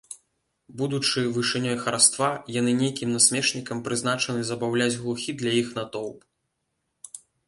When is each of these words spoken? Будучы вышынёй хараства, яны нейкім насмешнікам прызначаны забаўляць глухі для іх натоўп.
Будучы 0.77 1.19
вышынёй 1.35 1.75
хараства, 1.83 2.29
яны 2.59 2.71
нейкім 2.79 3.09
насмешнікам 3.17 3.83
прызначаны 3.89 4.41
забаўляць 4.47 4.95
глухі 5.03 5.37
для 5.43 5.51
іх 5.61 5.67
натоўп. 5.77 6.19